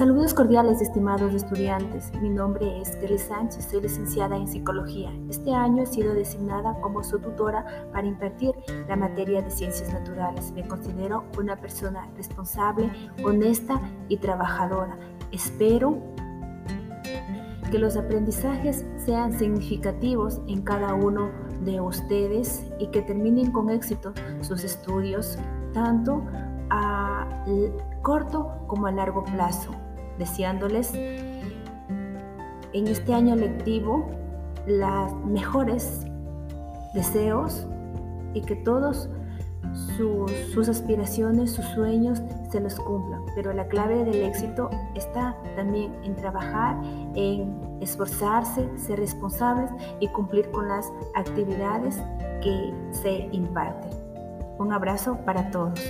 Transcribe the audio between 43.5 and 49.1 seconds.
la clave del éxito está también en trabajar, en esforzarse, ser